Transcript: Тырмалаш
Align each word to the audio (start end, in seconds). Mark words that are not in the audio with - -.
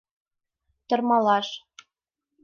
Тырмалаш 0.87 1.47